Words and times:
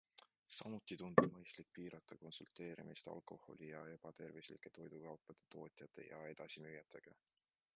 Samuti 0.59 0.95
tundub 0.99 1.33
mõistlik 1.33 1.67
piirata 1.79 2.17
konsulteerimist 2.23 3.09
alkoholi- 3.13 3.69
ja 3.73 3.83
ebatervislike 3.97 4.73
toidukaupade 4.79 5.47
tootjate 5.57 6.07
ja 6.09 6.23
edasimüüjatega. 6.33 7.15